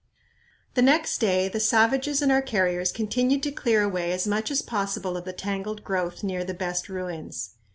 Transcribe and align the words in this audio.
The 0.73 0.81
next 0.81 1.19
day 1.19 1.47
the 1.47 1.59
savages 1.59 2.23
and 2.23 2.31
our 2.31 2.41
carriers 2.41 2.91
continued 2.91 3.43
to 3.43 3.51
clear 3.51 3.83
away 3.83 4.11
as 4.11 4.25
much 4.25 4.49
as 4.49 4.63
possible 4.63 5.15
of 5.15 5.25
the 5.25 5.31
tangled 5.31 5.83
growth 5.83 6.23
near 6.23 6.43
the 6.43 6.55
best 6.55 6.89
ruins. 6.89 7.51